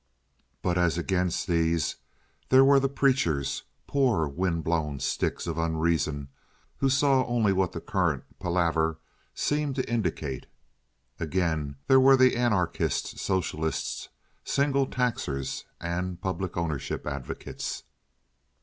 [0.63, 1.97] But as against these
[2.49, 6.29] there were the preachers—poor wind blown sticks of unreason
[6.77, 8.97] who saw only what the current palaver
[9.35, 10.47] seemed to indicate.
[11.19, 14.09] Again there were the anarchists, socialists,
[14.43, 17.83] single taxers, and public ownership advocates.